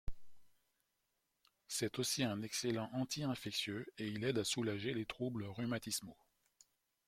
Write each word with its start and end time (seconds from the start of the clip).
C'est 1.67 1.99
aussi 1.99 2.23
un 2.23 2.41
excellent 2.41 2.89
anti-infectieux 2.93 3.85
et 3.99 4.07
il 4.07 4.23
aide 4.23 4.39
à 4.39 4.43
soulager 4.43 4.95
les 4.95 5.05
troubles 5.05 5.43
rhumatismaux. 5.45 6.17